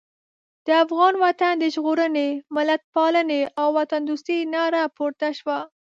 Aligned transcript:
د 0.65 0.67
افغان 0.83 1.13
وطن 1.23 1.53
د 1.59 1.65
ژغورنې، 1.73 2.27
ملتپالنې 2.55 3.41
او 3.61 3.67
وطندوستۍ 3.79 4.39
ناره 4.53 4.83
پورته 4.95 5.27
شوه. 5.39 5.57